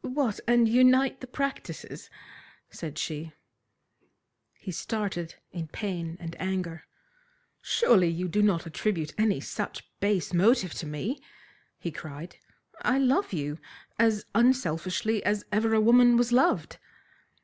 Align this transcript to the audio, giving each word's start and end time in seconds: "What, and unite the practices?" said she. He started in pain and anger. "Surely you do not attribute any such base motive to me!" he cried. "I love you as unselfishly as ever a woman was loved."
"What, 0.00 0.40
and 0.48 0.68
unite 0.68 1.20
the 1.20 1.28
practices?" 1.28 2.10
said 2.68 2.98
she. 2.98 3.30
He 4.58 4.72
started 4.72 5.36
in 5.52 5.68
pain 5.68 6.16
and 6.18 6.34
anger. 6.40 6.82
"Surely 7.62 8.08
you 8.08 8.26
do 8.26 8.42
not 8.42 8.66
attribute 8.66 9.14
any 9.16 9.38
such 9.38 9.88
base 10.00 10.32
motive 10.32 10.74
to 10.80 10.86
me!" 10.86 11.22
he 11.78 11.92
cried. 11.92 12.38
"I 12.82 12.98
love 12.98 13.32
you 13.32 13.60
as 13.96 14.24
unselfishly 14.34 15.22
as 15.24 15.44
ever 15.52 15.72
a 15.74 15.80
woman 15.80 16.16
was 16.16 16.32
loved." 16.32 16.78